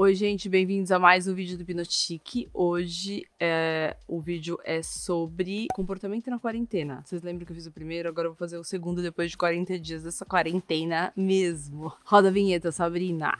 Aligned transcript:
Oi, 0.00 0.14
gente, 0.14 0.48
bem-vindos 0.48 0.92
a 0.92 0.98
mais 1.00 1.26
um 1.26 1.34
vídeo 1.34 1.58
do 1.58 1.64
Pinotique. 1.64 2.48
Hoje 2.54 3.26
é, 3.40 3.96
o 4.06 4.20
vídeo 4.20 4.56
é 4.62 4.80
sobre 4.80 5.66
comportamento 5.74 6.30
na 6.30 6.38
quarentena. 6.38 7.02
Vocês 7.04 7.20
lembram 7.20 7.44
que 7.44 7.50
eu 7.50 7.56
fiz 7.56 7.66
o 7.66 7.72
primeiro? 7.72 8.08
Agora 8.08 8.28
eu 8.28 8.30
vou 8.30 8.38
fazer 8.38 8.58
o 8.58 8.62
segundo 8.62 9.02
depois 9.02 9.32
de 9.32 9.36
40 9.36 9.76
dias 9.76 10.04
dessa 10.04 10.24
quarentena 10.24 11.12
mesmo. 11.16 11.92
Roda 12.04 12.28
a 12.28 12.30
vinheta, 12.30 12.70
Sabrina. 12.70 13.36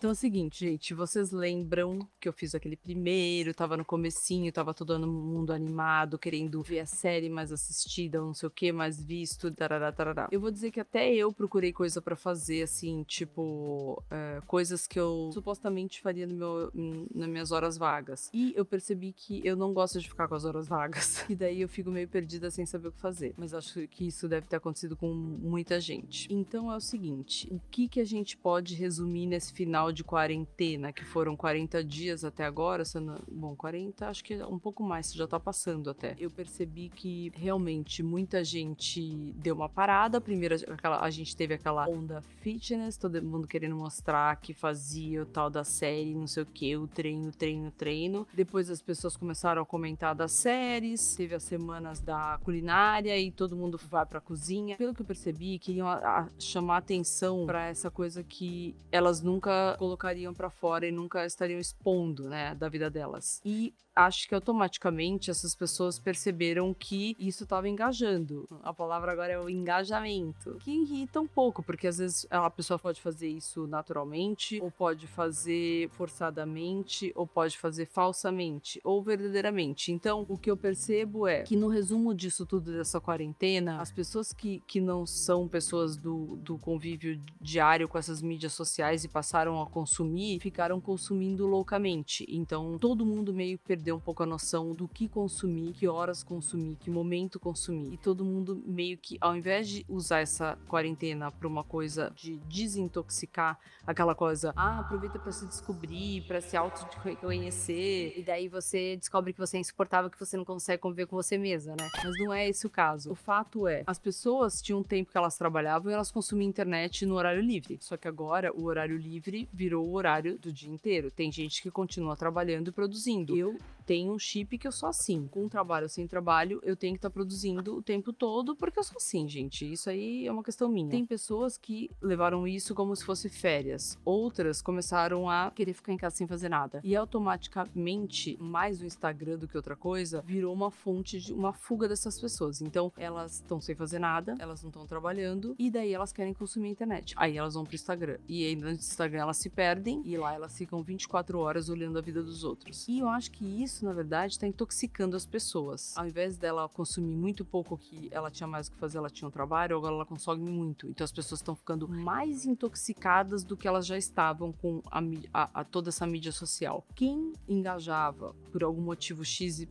Então 0.00 0.08
é 0.08 0.12
o 0.14 0.16
seguinte, 0.16 0.64
gente, 0.64 0.94
vocês 0.94 1.30
lembram 1.30 1.98
que 2.18 2.26
eu 2.26 2.32
fiz 2.32 2.54
aquele 2.54 2.74
primeiro, 2.74 3.52
tava 3.52 3.76
no 3.76 3.84
comecinho, 3.84 4.50
tava 4.50 4.72
todo 4.72 4.98
mundo 5.06 5.52
animado, 5.52 6.18
querendo 6.18 6.62
ver 6.62 6.80
a 6.80 6.86
série 6.86 7.28
mais 7.28 7.52
assistida, 7.52 8.18
não 8.18 8.32
sei 8.32 8.46
o 8.46 8.50
que, 8.50 8.72
mais 8.72 8.98
visto, 8.98 9.50
tarará, 9.50 9.92
tarará. 9.92 10.26
Eu 10.32 10.40
vou 10.40 10.50
dizer 10.50 10.70
que 10.70 10.80
até 10.80 11.12
eu 11.14 11.30
procurei 11.30 11.70
coisa 11.70 12.00
para 12.00 12.16
fazer, 12.16 12.62
assim, 12.62 13.02
tipo, 13.02 14.02
é, 14.10 14.40
coisas 14.46 14.86
que 14.86 14.98
eu 14.98 15.28
supostamente 15.34 16.00
faria 16.00 16.26
no 16.26 16.34
meu, 16.34 16.72
nas 17.14 17.28
minhas 17.28 17.52
horas 17.52 17.76
vagas. 17.76 18.30
E 18.32 18.54
eu 18.56 18.64
percebi 18.64 19.12
que 19.12 19.46
eu 19.46 19.54
não 19.54 19.74
gosto 19.74 20.00
de 20.00 20.08
ficar 20.08 20.28
com 20.28 20.34
as 20.34 20.46
horas 20.46 20.66
vagas. 20.66 21.22
E 21.30 21.36
daí 21.36 21.60
eu 21.60 21.68
fico 21.68 21.90
meio 21.90 22.08
perdida 22.08 22.50
sem 22.50 22.64
saber 22.64 22.88
o 22.88 22.92
que 22.92 23.00
fazer. 23.00 23.34
Mas 23.36 23.52
acho 23.52 23.86
que 23.88 24.06
isso 24.06 24.26
deve 24.26 24.46
ter 24.46 24.56
acontecido 24.56 24.96
com 24.96 25.12
muita 25.12 25.78
gente. 25.78 26.26
Então 26.32 26.72
é 26.72 26.76
o 26.76 26.80
seguinte, 26.80 27.46
o 27.52 27.60
que 27.70 27.86
que 27.86 28.00
a 28.00 28.04
gente 28.04 28.36
pode 28.36 28.74
resumir 28.74 29.26
nesse 29.26 29.52
final 29.52 29.89
de 29.92 30.04
quarentena, 30.04 30.92
que 30.92 31.04
foram 31.04 31.36
40 31.36 31.82
dias 31.84 32.24
até 32.24 32.44
agora, 32.44 32.84
sendo, 32.84 33.14
bom, 33.30 33.54
40, 33.54 34.08
acho 34.08 34.24
que 34.24 34.42
um 34.44 34.58
pouco 34.58 34.82
mais, 34.82 35.12
já 35.12 35.26
tá 35.26 35.38
passando 35.38 35.90
até. 35.90 36.14
Eu 36.18 36.30
percebi 36.30 36.88
que 36.88 37.32
realmente 37.34 38.02
muita 38.02 38.44
gente 38.44 39.32
deu 39.36 39.54
uma 39.54 39.68
parada. 39.68 40.20
Primeiro, 40.20 40.54
aquela, 40.72 41.00
a 41.00 41.10
gente 41.10 41.36
teve 41.36 41.54
aquela 41.54 41.88
onda 41.88 42.22
fitness, 42.40 42.96
todo 42.96 43.22
mundo 43.22 43.46
querendo 43.46 43.76
mostrar 43.76 44.36
que 44.36 44.54
fazia 44.54 45.22
o 45.22 45.26
tal 45.26 45.50
da 45.50 45.64
série, 45.64 46.14
não 46.14 46.26
sei 46.26 46.42
o 46.42 46.46
que, 46.46 46.76
o 46.76 46.86
treino, 46.86 47.32
treino, 47.32 47.70
treino. 47.70 48.26
Depois 48.32 48.70
as 48.70 48.82
pessoas 48.82 49.16
começaram 49.16 49.62
a 49.62 49.66
comentar 49.66 50.14
das 50.14 50.32
séries, 50.32 51.14
teve 51.14 51.34
as 51.34 51.42
semanas 51.42 52.00
da 52.00 52.38
culinária 52.42 53.16
e 53.18 53.30
todo 53.30 53.56
mundo 53.56 53.78
vai 53.88 54.06
pra 54.06 54.20
cozinha. 54.20 54.76
Pelo 54.76 54.94
que 54.94 55.02
eu 55.02 55.06
percebi, 55.06 55.58
queriam 55.58 55.88
a, 55.88 55.96
a 55.96 56.28
chamar 56.38 56.78
atenção 56.78 57.46
para 57.46 57.66
essa 57.68 57.90
coisa 57.90 58.22
que 58.22 58.74
elas 58.90 59.20
nunca 59.22 59.76
colocariam 59.80 60.34
para 60.34 60.50
fora 60.50 60.86
e 60.86 60.92
nunca 60.92 61.24
estariam 61.24 61.58
expondo, 61.58 62.28
né, 62.28 62.54
da 62.54 62.68
vida 62.68 62.90
delas. 62.90 63.40
E 63.42 63.72
acho 63.94 64.28
que 64.28 64.34
automaticamente 64.34 65.30
essas 65.30 65.54
pessoas 65.54 65.98
perceberam 65.98 66.72
que 66.72 67.16
isso 67.18 67.44
estava 67.44 67.68
engajando. 67.68 68.46
A 68.62 68.72
palavra 68.72 69.12
agora 69.12 69.32
é 69.32 69.38
o 69.38 69.48
engajamento, 69.48 70.56
que 70.60 70.70
irrita 70.70 71.20
um 71.20 71.26
pouco, 71.26 71.62
porque 71.62 71.86
às 71.86 71.98
vezes 71.98 72.26
a 72.30 72.48
pessoa 72.50 72.78
pode 72.78 73.00
fazer 73.00 73.28
isso 73.28 73.66
naturalmente, 73.66 74.60
ou 74.60 74.70
pode 74.70 75.06
fazer 75.06 75.88
forçadamente, 75.90 77.12
ou 77.14 77.26
pode 77.26 77.58
fazer 77.58 77.86
falsamente, 77.86 78.80
ou 78.84 79.02
verdadeiramente. 79.02 79.92
Então, 79.92 80.24
o 80.28 80.38
que 80.38 80.50
eu 80.50 80.56
percebo 80.56 81.26
é 81.26 81.42
que 81.42 81.56
no 81.56 81.68
resumo 81.68 82.14
disso 82.14 82.46
tudo, 82.46 82.72
dessa 82.72 83.00
quarentena, 83.00 83.80
as 83.80 83.90
pessoas 83.90 84.32
que, 84.32 84.62
que 84.66 84.80
não 84.80 85.04
são 85.06 85.48
pessoas 85.48 85.96
do, 85.96 86.36
do 86.36 86.58
convívio 86.58 87.20
diário 87.40 87.88
com 87.88 87.98
essas 87.98 88.22
mídias 88.22 88.52
sociais 88.52 89.04
e 89.04 89.08
passaram 89.08 89.60
a 89.60 89.66
consumir, 89.70 90.40
ficaram 90.40 90.80
consumindo 90.80 91.46
loucamente. 91.46 92.26
Então, 92.28 92.78
todo 92.78 93.06
mundo 93.06 93.32
meio 93.32 93.58
perdeu 93.58 93.96
um 93.96 94.00
pouco 94.00 94.22
a 94.22 94.26
noção 94.26 94.74
do 94.74 94.86
que 94.86 95.08
consumir, 95.08 95.72
que 95.72 95.88
horas 95.88 96.22
consumir, 96.22 96.76
que 96.76 96.90
momento 96.90 97.40
consumir. 97.40 97.94
E 97.94 97.96
todo 97.96 98.24
mundo 98.24 98.62
meio 98.66 98.98
que, 98.98 99.16
ao 99.20 99.34
invés 99.36 99.68
de 99.68 99.86
usar 99.88 100.20
essa 100.20 100.58
quarentena 100.68 101.30
para 101.30 101.48
uma 101.48 101.64
coisa 101.64 102.12
de 102.14 102.36
desintoxicar, 102.48 103.58
aquela 103.86 104.14
coisa, 104.14 104.52
ah, 104.56 104.80
aproveita 104.80 105.18
para 105.18 105.32
se 105.32 105.46
descobrir, 105.46 106.22
para 106.26 106.40
se 106.40 106.56
auto-reconhecer, 106.56 108.18
e 108.18 108.22
daí 108.22 108.48
você 108.48 108.96
descobre 108.96 109.32
que 109.32 109.38
você 109.38 109.56
é 109.56 109.60
insuportável, 109.60 110.10
que 110.10 110.18
você 110.18 110.36
não 110.36 110.44
consegue 110.44 110.82
conviver 110.82 111.06
com 111.06 111.16
você 111.16 111.38
mesma, 111.38 111.74
né? 111.76 111.88
Mas 112.04 112.18
não 112.18 112.32
é 112.32 112.48
esse 112.48 112.66
o 112.66 112.70
caso. 112.70 113.12
O 113.12 113.14
fato 113.14 113.66
é, 113.66 113.82
as 113.86 113.98
pessoas 113.98 114.60
tinham 114.60 114.80
um 114.80 114.82
tempo 114.82 115.10
que 115.10 115.16
elas 115.16 115.36
trabalhavam 115.36 115.90
e 115.90 115.94
elas 115.94 116.10
consumiam 116.10 116.48
internet 116.48 117.06
no 117.06 117.14
horário 117.14 117.40
livre. 117.40 117.78
Só 117.80 117.96
que 117.96 118.08
agora 118.08 118.52
o 118.52 118.64
horário 118.64 118.96
livre 118.96 119.48
virou 119.60 119.86
o 119.86 119.92
horário 119.92 120.38
do 120.38 120.50
dia 120.50 120.70
inteiro. 120.70 121.10
Tem 121.10 121.30
gente 121.30 121.60
que 121.60 121.70
continua 121.70 122.16
trabalhando 122.16 122.68
e 122.68 122.72
produzindo. 122.72 123.36
Eu 123.36 123.58
tenho 123.84 124.12
um 124.12 124.18
chip 124.18 124.56
que 124.56 124.66
eu 124.66 124.72
sou 124.72 124.88
assim. 124.88 125.28
Com 125.30 125.50
trabalho 125.50 125.84
ou 125.84 125.88
sem 125.90 126.06
trabalho, 126.06 126.60
eu 126.62 126.74
tenho 126.74 126.94
que 126.94 126.98
estar 126.98 127.10
tá 127.10 127.12
produzindo 127.12 127.76
o 127.76 127.82
tempo 127.82 128.10
todo, 128.10 128.56
porque 128.56 128.78
eu 128.78 128.84
sou 128.84 128.96
assim, 128.96 129.28
gente. 129.28 129.70
Isso 129.70 129.90
aí 129.90 130.26
é 130.26 130.32
uma 130.32 130.42
questão 130.42 130.66
minha. 130.66 130.88
Tem 130.88 131.04
pessoas 131.04 131.58
que 131.58 131.90
levaram 132.00 132.48
isso 132.48 132.74
como 132.74 132.96
se 132.96 133.04
fosse 133.04 133.28
férias. 133.28 133.98
Outras 134.02 134.62
começaram 134.62 135.28
a 135.28 135.50
querer 135.50 135.74
ficar 135.74 135.92
em 135.92 135.98
casa 135.98 136.16
sem 136.16 136.26
fazer 136.26 136.48
nada. 136.48 136.80
E 136.82 136.96
automaticamente, 136.96 138.38
mais 138.40 138.80
o 138.80 138.86
Instagram 138.86 139.36
do 139.36 139.46
que 139.46 139.58
outra 139.58 139.76
coisa, 139.76 140.22
virou 140.26 140.54
uma 140.54 140.70
fonte 140.70 141.20
de 141.20 141.34
uma 141.34 141.52
fuga 141.52 141.86
dessas 141.86 142.18
pessoas. 142.18 142.62
Então, 142.62 142.90
elas 142.96 143.34
estão 143.34 143.60
sem 143.60 143.74
fazer 143.74 143.98
nada, 143.98 144.36
elas 144.38 144.62
não 144.62 144.70
estão 144.70 144.86
trabalhando, 144.86 145.54
e 145.58 145.70
daí 145.70 145.92
elas 145.92 146.12
querem 146.12 146.32
consumir 146.32 146.68
a 146.68 146.72
internet. 146.72 147.12
Aí 147.16 147.36
elas 147.36 147.52
vão 147.52 147.64
pro 147.64 147.74
Instagram. 147.74 148.16
E 148.26 148.46
aí 148.46 148.56
no 148.56 148.70
Instagram 148.70 149.20
elas 149.20 149.36
se 149.36 149.49
perdem, 149.50 150.02
e 150.04 150.16
lá 150.16 150.32
elas 150.32 150.56
ficam 150.56 150.82
24 150.82 151.38
horas 151.38 151.68
olhando 151.68 151.98
a 151.98 152.02
vida 152.02 152.22
dos 152.22 152.44
outros. 152.44 152.86
E 152.88 153.00
eu 153.00 153.08
acho 153.08 153.30
que 153.30 153.44
isso 153.44 153.84
na 153.90 153.92
verdade, 153.92 154.34
está 154.34 154.46
intoxicando 154.46 155.16
as 155.16 155.26
pessoas. 155.26 155.96
Ao 155.96 156.06
invés 156.06 156.36
dela 156.36 156.68
consumir 156.68 157.14
muito 157.14 157.44
pouco 157.44 157.76
que 157.76 158.08
ela 158.10 158.30
tinha 158.30 158.46
mais 158.46 158.68
o 158.68 158.72
que 158.72 158.78
fazer, 158.78 158.98
ela 158.98 159.10
tinha 159.10 159.26
um 159.26 159.30
trabalho, 159.30 159.76
agora 159.76 159.94
ela 159.94 160.06
consome 160.06 160.48
muito. 160.48 160.88
Então 160.88 161.04
as 161.04 161.12
pessoas 161.12 161.40
estão 161.40 161.54
ficando 161.54 161.88
mais 161.88 162.46
intoxicadas 162.46 163.42
do 163.42 163.56
que 163.56 163.66
elas 163.66 163.86
já 163.86 163.96
estavam 163.96 164.52
com 164.52 164.82
a, 164.90 165.00
a, 165.32 165.60
a 165.60 165.64
toda 165.64 165.88
essa 165.88 166.06
mídia 166.06 166.32
social. 166.32 166.86
Quem 166.94 167.32
engajava 167.48 168.34
por 168.52 168.62
algum 168.62 168.82
motivo 168.82 169.24
XYZ 169.24 169.66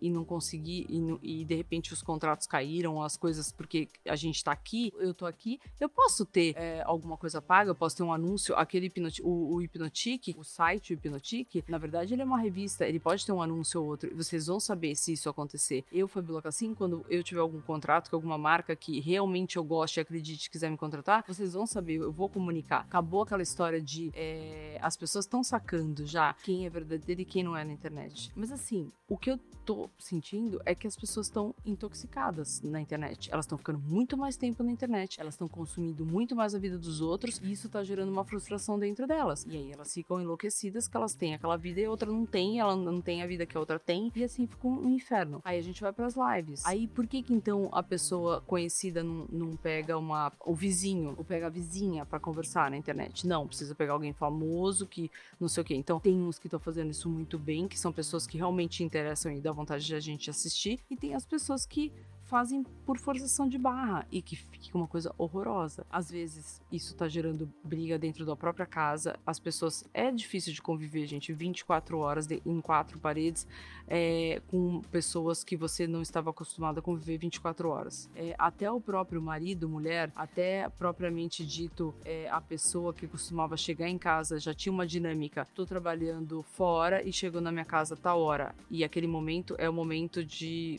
e 0.00 0.10
não 0.10 0.24
conseguir, 0.24 0.86
e, 0.88 1.40
e 1.40 1.44
de 1.44 1.54
repente 1.54 1.92
os 1.92 2.02
contratos 2.02 2.46
caíram, 2.46 3.02
as 3.02 3.16
coisas, 3.16 3.50
porque 3.50 3.88
a 4.06 4.16
gente 4.16 4.36
está 4.36 4.52
aqui, 4.52 4.92
eu 4.98 5.14
tô 5.14 5.26
aqui, 5.26 5.60
eu 5.80 5.88
posso 5.88 6.24
ter 6.24 6.54
é, 6.56 6.82
alguma 6.84 7.16
coisa 7.16 7.40
paga, 7.40 7.70
eu 7.70 7.74
posso 7.74 7.96
ter 7.96 8.02
um 8.02 8.12
anúncio, 8.12 8.54
aquele 8.56 8.88
hipnoti 8.98 9.22
o, 9.22 9.54
o 9.54 9.62
Hipnotique, 9.62 10.34
o 10.36 10.44
site 10.44 10.92
Hipnotique, 10.92 11.64
na 11.68 11.78
verdade 11.78 12.14
ele 12.14 12.22
é 12.22 12.24
uma 12.24 12.38
revista, 12.38 12.86
ele 12.86 13.00
pode 13.00 13.24
ter 13.24 13.32
um 13.32 13.42
anúncio 13.42 13.80
ou 13.80 13.88
outro, 13.88 14.14
vocês 14.14 14.46
vão 14.46 14.60
saber 14.60 14.94
se 14.94 15.12
isso 15.12 15.28
acontecer. 15.28 15.84
Eu, 15.92 16.08
Fabiola 16.08 16.42
Cassim, 16.42 16.74
quando 16.74 17.04
eu 17.08 17.22
tiver 17.22 17.40
algum 17.40 17.60
contrato 17.60 18.10
com 18.10 18.16
alguma 18.16 18.38
marca 18.38 18.74
que 18.76 19.00
realmente 19.00 19.56
eu 19.56 19.64
goste 19.64 20.00
e 20.00 20.02
acredite 20.02 20.50
quiser 20.50 20.70
me 20.70 20.76
contratar, 20.76 21.24
vocês 21.26 21.54
vão 21.54 21.66
saber, 21.66 21.96
eu 21.96 22.12
vou 22.12 22.28
comunicar. 22.28 22.80
Acabou 22.80 23.22
aquela 23.22 23.42
história 23.42 23.80
de 23.80 24.10
é, 24.14 24.67
as 24.80 24.96
pessoas 24.96 25.24
estão 25.24 25.42
sacando 25.42 26.06
já 26.06 26.34
quem 26.42 26.66
é 26.66 26.70
verdadeiro 26.70 27.20
e 27.20 27.24
quem 27.24 27.42
não 27.42 27.56
é 27.56 27.64
na 27.64 27.72
internet. 27.72 28.30
Mas 28.34 28.52
assim, 28.52 28.90
o 29.08 29.16
que 29.16 29.30
eu 29.30 29.38
tô 29.64 29.90
sentindo 29.98 30.60
é 30.64 30.74
que 30.74 30.86
as 30.86 30.96
pessoas 30.96 31.26
estão 31.26 31.54
intoxicadas 31.64 32.62
na 32.62 32.80
internet. 32.80 33.30
Elas 33.30 33.44
estão 33.44 33.58
ficando 33.58 33.78
muito 33.78 34.16
mais 34.16 34.36
tempo 34.36 34.62
na 34.62 34.70
internet, 34.70 35.20
elas 35.20 35.34
estão 35.34 35.46
consumindo 35.46 36.06
muito 36.06 36.34
mais 36.34 36.54
a 36.54 36.58
vida 36.58 36.78
dos 36.78 37.00
outros 37.00 37.38
e 37.42 37.52
isso 37.52 37.68
tá 37.68 37.84
gerando 37.84 38.10
uma 38.10 38.24
frustração 38.24 38.78
dentro 38.78 39.06
delas. 39.06 39.44
E 39.46 39.56
aí 39.56 39.72
elas 39.72 39.92
ficam 39.92 40.20
enlouquecidas 40.20 40.88
que 40.88 40.96
elas 40.96 41.14
têm 41.14 41.34
aquela 41.34 41.56
vida 41.56 41.80
e 41.80 41.84
a 41.84 41.90
outra 41.90 42.10
não 42.10 42.24
tem, 42.24 42.60
ela 42.60 42.74
não 42.76 43.00
tem 43.00 43.22
a 43.22 43.26
vida 43.26 43.44
que 43.44 43.56
a 43.56 43.60
outra 43.60 43.78
tem, 43.78 44.10
e 44.14 44.24
assim 44.24 44.46
fica 44.46 44.66
um 44.66 44.88
inferno. 44.90 45.40
Aí 45.44 45.58
a 45.58 45.62
gente 45.62 45.80
vai 45.80 45.92
para 45.92 46.06
as 46.06 46.14
lives. 46.16 46.64
Aí 46.64 46.86
por 46.86 47.06
que 47.06 47.22
que 47.22 47.34
então 47.34 47.68
a 47.72 47.82
pessoa 47.82 48.40
conhecida 48.42 49.02
não, 49.02 49.26
não 49.30 49.56
pega 49.56 49.98
uma 49.98 50.32
o 50.46 50.54
vizinho, 50.54 51.14
ou 51.16 51.24
pega 51.24 51.46
a 51.46 51.50
vizinha 51.50 52.06
para 52.06 52.18
conversar 52.20 52.70
na 52.70 52.76
internet? 52.76 53.26
Não, 53.26 53.46
precisa 53.46 53.74
pegar 53.74 53.92
alguém 53.92 54.12
famoso 54.12 54.67
que 54.86 55.10
não 55.40 55.48
sei 55.48 55.62
o 55.62 55.64
que. 55.64 55.74
Então 55.74 55.98
tem 56.00 56.20
uns 56.20 56.38
que 56.38 56.46
estão 56.46 56.60
fazendo 56.60 56.90
isso 56.90 57.08
muito 57.08 57.38
bem, 57.38 57.66
que 57.68 57.78
são 57.78 57.92
pessoas 57.92 58.26
que 58.26 58.36
realmente 58.36 58.82
interessam 58.82 59.32
e 59.32 59.40
dá 59.40 59.52
vontade 59.52 59.84
de 59.84 59.94
a 59.94 60.00
gente 60.00 60.30
assistir, 60.30 60.80
e 60.90 60.96
tem 60.96 61.14
as 61.14 61.24
pessoas 61.24 61.64
que 61.64 61.92
fazem 62.28 62.62
por 62.84 62.98
forçação 62.98 63.48
de 63.48 63.58
barra 63.58 64.06
e 64.12 64.20
que 64.20 64.36
fica 64.36 64.76
uma 64.76 64.86
coisa 64.86 65.14
horrorosa. 65.16 65.86
Às 65.90 66.10
vezes 66.10 66.60
isso 66.70 66.94
tá 66.94 67.08
gerando 67.08 67.50
briga 67.64 67.98
dentro 67.98 68.24
da 68.26 68.36
própria 68.36 68.66
casa, 68.66 69.18
as 69.26 69.38
pessoas. 69.38 69.84
É 69.94 70.10
difícil 70.10 70.52
de 70.52 70.60
conviver, 70.60 71.06
gente, 71.06 71.32
24 71.32 71.98
horas 71.98 72.26
de, 72.26 72.42
em 72.44 72.60
quatro 72.60 72.98
paredes 72.98 73.46
é, 73.86 74.42
com 74.48 74.82
pessoas 74.92 75.42
que 75.42 75.56
você 75.56 75.86
não 75.86 76.02
estava 76.02 76.30
acostumado 76.30 76.78
a 76.78 76.82
conviver 76.82 77.16
24 77.16 77.68
horas. 77.70 78.10
É, 78.14 78.34
até 78.38 78.70
o 78.70 78.80
próprio 78.80 79.22
marido, 79.22 79.68
mulher, 79.68 80.12
até 80.14 80.68
propriamente 80.68 81.44
dito 81.44 81.94
é, 82.04 82.28
a 82.28 82.40
pessoa 82.40 82.92
que 82.92 83.06
costumava 83.06 83.56
chegar 83.56 83.88
em 83.88 83.98
casa 83.98 84.38
já 84.38 84.52
tinha 84.52 84.72
uma 84.72 84.86
dinâmica. 84.86 85.46
Tô 85.54 85.64
trabalhando 85.64 86.42
fora 86.42 87.02
e 87.02 87.10
chegou 87.10 87.40
na 87.40 87.50
minha 87.50 87.64
casa 87.64 87.96
tal 87.96 88.20
hora. 88.20 88.54
E 88.70 88.84
aquele 88.84 89.06
momento 89.06 89.54
é 89.58 89.68
o 89.68 89.72
momento 89.72 90.22
de 90.22 90.78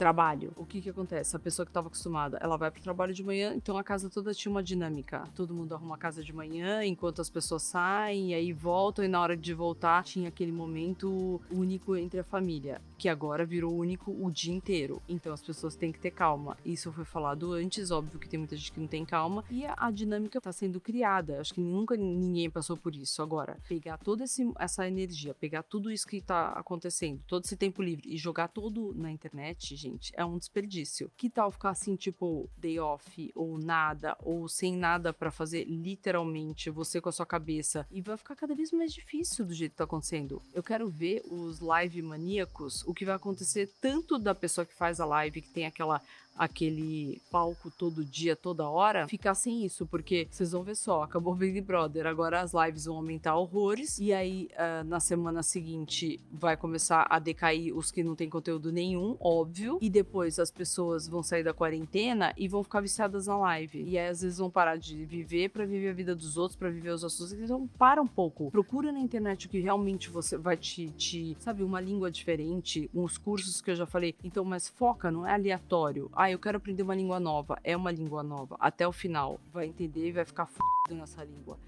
trabalho. 0.00 0.50
O 0.56 0.64
que 0.64 0.80
que 0.80 0.88
acontece? 0.88 1.36
A 1.36 1.38
pessoa 1.38 1.66
que 1.66 1.70
estava 1.70 1.88
acostumada, 1.88 2.38
ela 2.40 2.56
vai 2.56 2.70
pro 2.70 2.80
trabalho 2.80 3.12
de 3.12 3.22
manhã, 3.22 3.52
então 3.54 3.76
a 3.76 3.84
casa 3.84 4.08
toda 4.08 4.32
tinha 4.32 4.50
uma 4.50 4.62
dinâmica. 4.62 5.28
Todo 5.34 5.52
mundo 5.52 5.74
arruma 5.74 5.94
a 5.94 5.98
casa 5.98 6.24
de 6.24 6.32
manhã, 6.32 6.82
enquanto 6.82 7.20
as 7.20 7.28
pessoas 7.28 7.64
saem, 7.64 8.30
e 8.30 8.34
aí 8.34 8.50
voltam, 8.50 9.04
e 9.04 9.08
na 9.08 9.20
hora 9.20 9.36
de 9.36 9.52
voltar 9.52 10.02
tinha 10.02 10.28
aquele 10.28 10.52
momento 10.52 11.38
único 11.50 11.94
entre 11.94 12.18
a 12.18 12.24
família, 12.24 12.80
que 12.96 13.10
agora 13.10 13.44
virou 13.44 13.76
único 13.76 14.10
o 14.10 14.30
dia 14.30 14.54
inteiro. 14.54 15.02
Então 15.06 15.34
as 15.34 15.42
pessoas 15.42 15.76
têm 15.76 15.92
que 15.92 15.98
ter 15.98 16.12
calma. 16.12 16.56
Isso 16.64 16.90
foi 16.90 17.04
falado 17.04 17.52
antes, 17.52 17.90
óbvio 17.90 18.18
que 18.18 18.26
tem 18.26 18.38
muita 18.38 18.56
gente 18.56 18.72
que 18.72 18.80
não 18.80 18.88
tem 18.88 19.04
calma, 19.04 19.44
e 19.50 19.66
a, 19.66 19.74
a 19.76 19.90
dinâmica 19.90 20.38
está 20.38 20.50
sendo 20.50 20.80
criada. 20.80 21.42
Acho 21.42 21.52
que 21.52 21.60
nunca 21.60 21.94
ninguém 21.94 22.48
passou 22.48 22.74
por 22.74 22.96
isso. 22.96 23.20
Agora, 23.20 23.58
pegar 23.68 23.98
toda 23.98 24.24
esse, 24.24 24.50
essa 24.58 24.88
energia, 24.88 25.34
pegar 25.34 25.62
tudo 25.62 25.90
isso 25.90 26.08
que 26.08 26.16
está 26.16 26.52
acontecendo, 26.52 27.20
todo 27.26 27.44
esse 27.44 27.54
tempo 27.54 27.82
livre 27.82 28.08
e 28.08 28.16
jogar 28.16 28.48
todo 28.48 28.94
na 28.94 29.12
internet, 29.12 29.76
gente, 29.76 29.89
é 30.14 30.24
um 30.24 30.38
desperdício. 30.38 31.10
Que 31.16 31.30
tal 31.30 31.50
ficar 31.50 31.70
assim, 31.70 31.96
tipo, 31.96 32.48
day 32.56 32.78
off, 32.78 33.30
ou 33.34 33.58
nada, 33.58 34.16
ou 34.20 34.48
sem 34.48 34.76
nada 34.76 35.12
para 35.12 35.30
fazer, 35.30 35.64
literalmente, 35.64 36.70
você 36.70 37.00
com 37.00 37.08
a 37.08 37.12
sua 37.12 37.26
cabeça, 37.26 37.86
e 37.90 38.00
vai 38.00 38.16
ficar 38.16 38.36
cada 38.36 38.54
vez 38.54 38.72
mais 38.72 38.92
difícil 38.92 39.44
do 39.44 39.54
jeito 39.54 39.72
que 39.72 39.78
tá 39.78 39.84
acontecendo. 39.84 40.42
Eu 40.52 40.62
quero 40.62 40.88
ver 40.88 41.22
os 41.30 41.60
live 41.60 42.02
maníacos, 42.02 42.82
o 42.86 42.94
que 42.94 43.04
vai 43.04 43.14
acontecer 43.14 43.72
tanto 43.80 44.18
da 44.18 44.34
pessoa 44.34 44.64
que 44.64 44.74
faz 44.74 45.00
a 45.00 45.04
live, 45.04 45.42
que 45.42 45.50
tem 45.50 45.66
aquela 45.66 46.00
aquele 46.36 47.20
palco 47.30 47.70
todo 47.70 48.04
dia, 48.04 48.34
toda 48.34 48.68
hora, 48.68 49.06
ficar 49.06 49.34
sem 49.34 49.64
isso, 49.64 49.86
porque 49.86 50.26
vocês 50.30 50.52
vão 50.52 50.62
ver 50.62 50.76
só, 50.76 51.02
acabou 51.02 51.32
o 51.32 51.36
Big 51.36 51.60
Brother, 51.60 52.06
agora 52.06 52.40
as 52.40 52.52
lives 52.54 52.86
vão 52.86 52.96
aumentar 52.96 53.36
horrores, 53.36 53.98
e 53.98 54.12
aí 54.12 54.48
uh, 54.52 54.84
na 54.84 55.00
semana 55.00 55.42
seguinte 55.42 56.20
vai 56.32 56.56
começar 56.56 57.06
a 57.10 57.18
decair 57.18 57.76
os 57.76 57.90
que 57.90 58.02
não 58.02 58.16
tem 58.16 58.28
conteúdo 58.28 58.72
nenhum, 58.72 59.16
óbvio, 59.20 59.78
e 59.80 59.90
depois 59.90 60.38
as 60.38 60.50
pessoas 60.50 61.06
vão 61.06 61.22
sair 61.22 61.44
da 61.44 61.52
quarentena 61.52 62.32
e 62.36 62.48
vão 62.48 62.62
ficar 62.62 62.80
viciadas 62.80 63.26
na 63.26 63.36
live, 63.36 63.82
e 63.82 63.98
aí 63.98 64.08
às 64.08 64.22
vezes 64.22 64.38
vão 64.38 64.50
parar 64.50 64.76
de 64.76 65.04
viver 65.04 65.50
para 65.50 65.66
viver 65.66 65.90
a 65.90 65.94
vida 65.94 66.14
dos 66.14 66.36
outros, 66.36 66.56
para 66.56 66.70
viver 66.70 66.90
os 66.90 67.04
assuntos, 67.04 67.32
então 67.34 67.68
para 67.78 68.00
um 68.00 68.06
pouco, 68.06 68.50
procura 68.50 68.90
na 68.90 68.98
internet 68.98 69.46
o 69.46 69.50
que 69.50 69.60
realmente 69.60 70.08
você 70.08 70.38
vai 70.38 70.56
te, 70.56 70.88
te, 70.90 71.36
sabe, 71.38 71.62
uma 71.62 71.80
língua 71.80 72.10
diferente, 72.10 72.90
uns 72.94 73.18
cursos 73.18 73.60
que 73.60 73.70
eu 73.70 73.76
já 73.76 73.86
falei, 73.86 74.14
então, 74.24 74.44
mas 74.44 74.68
foca, 74.68 75.10
não 75.10 75.26
é 75.26 75.34
aleatório, 75.34 76.10
ah, 76.20 76.30
eu 76.30 76.38
quero 76.38 76.58
aprender 76.58 76.82
uma 76.82 76.94
língua 76.94 77.18
nova. 77.18 77.58
É 77.64 77.74
uma 77.74 77.90
língua 77.90 78.22
nova. 78.22 78.54
Até 78.60 78.86
o 78.86 78.92
final. 78.92 79.40
Vai 79.50 79.66
entender 79.66 80.08
e 80.08 80.12
vai 80.12 80.24
ficar 80.26 80.42
f 80.42 80.58
nessa 80.94 81.24
língua. 81.24 81.58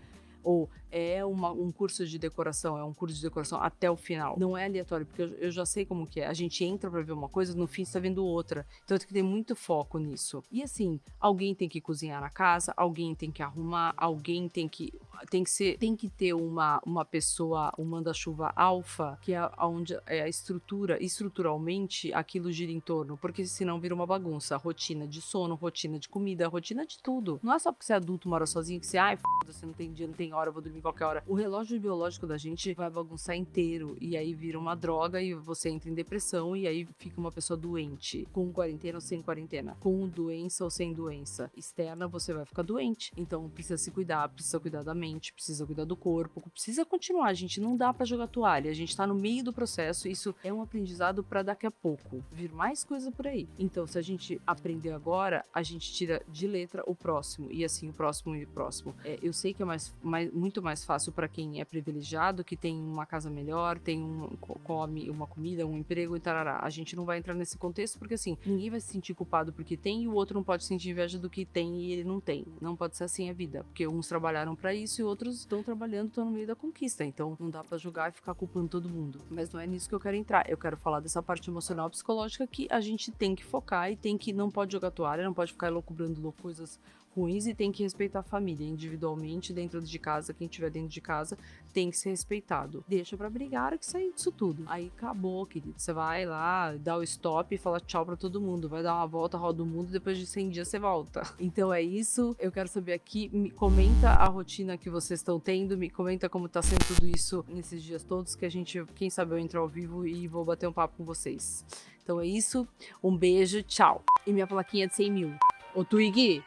Ou 0.43 0.69
é 0.91 1.25
uma, 1.25 1.50
um 1.50 1.73
curso 1.73 2.06
de 2.06 2.19
decoração, 2.19 2.77
é 2.77 2.85
um 2.85 2.93
curso 2.93 3.17
de 3.17 3.23
decoração 3.23 3.61
até 3.61 3.91
o 3.91 3.97
final. 3.97 4.39
Não 4.39 4.56
é 4.56 4.67
aleatório, 4.67 5.06
porque 5.06 5.23
eu, 5.23 5.29
eu 5.35 5.50
já 5.50 5.65
sei 5.65 5.87
como 5.87 6.06
que 6.06 6.21
é. 6.21 6.27
A 6.27 6.35
gente 6.35 6.65
entra 6.65 6.91
para 6.91 7.00
ver 7.00 7.12
uma 7.12 7.29
coisa, 7.29 7.55
no 7.56 7.67
fim 7.67 7.83
está 7.83 7.99
vendo 7.99 8.25
outra. 8.25 8.67
Então 8.85 8.99
tem 8.99 9.06
que 9.06 9.15
ter 9.15 9.23
muito 9.23 9.56
foco 9.56 9.99
nisso. 9.99 10.44
E 10.50 10.62
assim, 10.62 11.00
alguém 11.19 11.55
tem 11.55 11.69
que 11.69 11.81
cozinhar 11.81 12.21
na 12.21 12.31
casa, 12.31 12.75
alguém 12.77 13.15
tem 13.15 13.31
que 13.31 13.43
arrumar, 13.43 13.94
alguém 13.97 14.49
tem 14.49 14.69
que 14.69 14.93
tem 15.31 15.44
que 15.44 15.50
ser, 15.50 15.79
tem 15.79 15.94
que 15.94 16.09
ter 16.09 16.33
uma, 16.33 16.81
uma 16.85 17.05
pessoa, 17.05 17.73
um 17.79 17.85
manda-chuva 17.85 18.53
alfa, 18.56 19.19
que 19.23 19.33
é 19.33 19.50
onde 19.59 19.97
é 20.06 20.23
a 20.23 20.29
estrutura, 20.29 21.03
estruturalmente 21.03 22.12
aquilo 22.12 22.50
gira 22.50 22.73
em 22.73 22.81
torno, 22.81 23.17
porque 23.17 23.45
senão 23.47 23.79
vira 23.79 23.95
uma 23.95 24.06
bagunça, 24.06 24.56
rotina 24.56 25.06
de 25.06 25.21
sono, 25.21 25.55
rotina 25.55 25.99
de 25.99 26.09
comida, 26.09 26.49
rotina 26.49 26.85
de 26.85 26.99
tudo. 26.99 27.38
Não 27.43 27.53
é 27.53 27.59
só 27.59 27.71
porque 27.73 27.85
você 27.85 27.93
é 27.93 27.97
adulto, 27.97 28.29
mora 28.29 28.47
sozinho 28.47 28.81
que 28.81 28.87
você, 28.87 28.99
ai, 28.99 29.19
você 29.47 29.65
não 29.67 29.73
tem 29.73 29.93
dia, 29.93 30.06
não 30.06 30.15
tem 30.15 30.31
hora, 30.37 30.49
eu 30.49 30.52
vou 30.52 30.62
dormir 30.62 30.81
qualquer 30.81 31.05
hora. 31.05 31.25
O 31.26 31.34
relógio 31.34 31.79
biológico 31.81 32.26
da 32.26 32.37
gente 32.37 32.75
vai 32.75 32.90
bagunçar 32.90 33.37
inteiro 33.37 33.96
e 34.00 34.17
aí 34.17 34.34
vira 34.34 34.58
uma 34.58 34.75
droga 34.75 35.20
e 35.20 35.34
você 35.34 35.69
entra 35.69 35.90
em 35.90 35.94
depressão 35.94 36.56
e 36.56 36.67
aí 36.67 36.87
fica 36.99 37.20
uma 37.20 37.32
pessoa 37.32 37.56
doente, 37.56 38.26
com 38.32 38.52
quarentena 38.52 38.99
ou 38.99 39.00
sem 39.00 39.23
quarentena, 39.23 39.76
com 39.81 40.08
doença 40.08 40.64
ou 40.64 40.70
sem 40.70 40.93
doença 40.93 41.50
externa, 41.56 42.08
você 42.08 42.32
vai 42.32 42.44
ficar 42.44 42.62
doente. 42.62 43.12
Então 43.17 43.49
precisa 43.50 43.76
se 43.76 43.90
cuidar, 43.90 44.29
precisa 44.29 44.58
cuidar 44.61 44.82
da 44.82 44.94
mente, 44.94 45.32
precisa 45.32 45.67
cuidar 45.67 45.84
do 45.84 45.96
corpo, 45.96 46.43
precisa 46.50 46.85
continuar. 46.85 47.28
A 47.28 47.35
gente 47.35 47.61
não 47.61 47.76
dá 47.76 47.93
para 47.93 48.06
jogar 48.06 48.26
toalha, 48.26 48.70
a 48.70 48.75
gente 48.75 48.96
tá 48.96 49.06
no 49.06 49.14
meio 49.14 49.44
do 49.44 49.52
processo. 49.52 50.08
Isso 50.08 50.35
é 50.43 50.52
um 50.52 50.62
aprendizado 50.62 51.23
para 51.23 51.43
daqui 51.43 51.67
a 51.67 51.70
pouco 51.70 52.25
vir 52.31 52.52
mais 52.52 52.85
coisa 52.85 53.11
por 53.11 53.26
aí. 53.26 53.49
Então, 53.58 53.87
se 53.87 53.99
a 53.99 54.02
gente 54.02 54.40
aprender 54.46 54.93
agora, 54.93 55.44
a 55.52 55.62
gente 55.62 55.93
tira 55.93 56.23
de 56.28 56.46
letra 56.46 56.82
o 56.87 56.94
próximo 56.94 57.50
e 57.50 57.64
assim 57.64 57.88
o 57.88 57.93
próximo 57.93 58.35
e 58.37 58.44
o 58.44 58.49
próximo. 58.49 58.94
É, 59.05 59.19
eu 59.23 59.32
sei 59.32 59.55
que 59.55 59.62
é 59.62 59.64
mais, 59.64 59.94
mais 60.02 60.22
muito 60.31 60.63
mais 60.63 60.73
mais 60.73 60.85
fácil 60.87 61.13
para 61.13 61.29
quem 61.29 61.61
é 61.61 61.65
privilegiado, 61.67 62.43
que 62.43 62.57
tem 62.57 62.81
uma 62.81 63.05
casa 63.05 63.29
melhor, 63.29 63.79
tem 63.79 64.03
um 64.03 64.29
come 64.65 65.11
uma 65.11 65.27
comida, 65.27 65.67
um 65.67 65.77
emprego 65.77 66.17
e 66.17 66.21
tarará. 66.21 66.61
A 66.63 66.71
gente 66.71 66.97
não 66.97 67.05
vai 67.05 67.19
entrar 67.19 67.35
nesse 67.35 67.59
contexto 67.59 67.99
porque 67.99 68.15
assim, 68.15 68.39
ninguém 68.47 68.71
vai 68.71 68.81
se 68.81 68.89
sentir 68.89 69.13
culpado 69.13 69.53
porque 69.53 69.77
tem 69.77 70.05
e 70.05 70.09
o 70.09 70.15
outro 70.15 70.35
não 70.35 70.43
pode 70.43 70.65
sentir 70.65 70.91
inveja 70.91 71.19
do 71.19 71.29
que 71.29 71.45
tem 71.45 71.83
e 71.83 71.93
ele 71.93 72.05
não 72.05 72.21
tem. 72.21 72.47
Não 72.59 72.75
pode 72.75 72.97
ser 72.97 73.05
assim 73.05 73.29
a 73.29 73.35
vida, 73.35 73.65
porque 73.65 73.87
uns 73.87 74.09
trabalharam 74.09 74.57
para 74.57 74.75
isso 74.75 75.01
e 75.03 75.05
outros 75.05 75.41
estão 75.41 75.63
trabalhando, 75.63 76.09
estão 76.09 76.25
no 76.25 76.31
meio 76.31 76.47
da 76.47 76.57
conquista. 76.57 77.05
Então 77.05 77.37
não 77.39 77.51
dá 77.51 77.63
para 77.63 77.77
julgar 77.77 78.11
e 78.11 78.15
ficar 78.15 78.35
culpando 78.35 78.69
todo 78.69 78.89
mundo. 78.89 79.21
Mas 79.31 79.53
não 79.53 79.61
é 79.61 79.67
nisso 79.67 79.89
que 79.89 79.95
eu 79.95 80.01
quero 80.01 80.17
entrar. 80.17 80.49
Eu 80.49 80.57
quero 80.57 80.77
falar 80.79 81.01
dessa 81.01 81.23
parte 81.23 81.51
emocional 81.51 81.91
psicológica 81.91 82.47
que 82.47 82.67
a 82.71 82.81
gente 82.81 83.11
tem 83.13 83.35
que 83.35 83.45
focar 83.45 83.93
e 83.93 83.97
tem 83.97 84.17
que 84.17 84.33
não 84.33 84.51
pode 84.51 84.73
jogar 84.73 84.91
toalha, 84.91 85.23
não 85.23 85.35
pode 85.35 85.53
ficar 85.53 85.71
loucubrando 85.71 86.33
coisas 86.41 86.81
ruins 87.14 87.47
e 87.47 87.55
tem 87.55 87.70
que 87.70 87.82
respeitar 87.82 88.20
a 88.20 88.23
família 88.23 88.67
individualmente 88.67 89.53
dentro 89.53 89.81
de 89.81 89.99
casa. 89.99 90.32
Quem 90.32 90.47
estiver 90.47 90.70
dentro 90.70 90.88
de 90.88 91.00
casa 91.00 91.38
tem 91.73 91.91
que 91.91 91.97
ser 91.97 92.11
respeitado. 92.11 92.85
Deixa 92.88 93.17
para 93.17 93.31
brigar 93.31 93.76
que 93.79 93.87
sair 93.87 94.12
disso 94.12 94.31
tudo. 94.31 94.64
Aí 94.67 94.91
acabou, 94.97 95.47
querido. 95.47 95.75
Você 95.76 95.93
vai 95.93 96.26
lá, 96.26 96.75
dá 96.76 96.97
o 96.97 97.03
stop 97.03 97.55
e 97.55 97.59
fala 97.59 97.81
tchau 97.81 98.05
para 98.05 98.17
todo 98.17 98.41
mundo. 98.41 98.69
Vai 98.69 98.82
dar 98.82 98.94
uma 98.94 99.06
volta, 99.06 99.37
roda 99.37 99.62
o 99.62 99.67
mundo 99.67 99.91
depois 99.91 100.19
de 100.19 100.26
100 100.26 100.50
dias 100.50 100.69
você 100.69 100.79
volta. 100.79 101.23
Então 101.43 101.73
é 101.73 101.82
isso. 101.82 102.35
Eu 102.38 102.53
quero 102.53 102.69
saber 102.69 102.93
aqui. 102.93 103.29
Me 103.32 103.50
comenta 103.50 104.11
a 104.11 104.26
rotina 104.26 104.79
que 104.79 104.88
vocês 104.88 105.20
estão 105.20 105.41
tendo. 105.41 105.76
Me 105.76 105.91
comenta 105.91 106.29
como 106.29 106.49
tá 106.49 106.62
sendo 106.62 106.85
tudo 106.87 107.06
isso 107.06 107.44
nesses 107.49 107.82
dias 107.82 108.03
todos. 108.05 108.35
Que 108.35 108.47
a 108.47 108.50
gente, 108.50 108.82
quem 108.94 109.11
sabe, 109.11 109.32
eu 109.32 109.38
entro 109.38 109.61
ao 109.61 109.69
vivo 109.69 110.06
e 110.06 110.29
vou 110.29 110.44
bater 110.44 110.69
um 110.69 110.73
papo 110.73 110.97
com 110.97 111.05
vocês. 111.05 111.64
Então 112.03 112.20
é 112.20 112.26
isso. 112.26 112.67
Um 113.03 113.17
beijo, 113.17 113.62
tchau. 113.62 114.03
E 114.26 114.32
minha 114.32 114.47
plaquinha 114.47 114.87
de 114.87 114.94
100 114.94 115.12
mil. 115.12 115.35
Ô 115.75 115.85
Twig, 115.85 116.43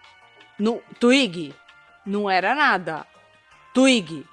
no, 0.58 0.82
Twig, 1.00 1.54
não 2.06 2.30
era 2.30 2.56
nada. 2.56 3.06
Twig. 3.74 4.26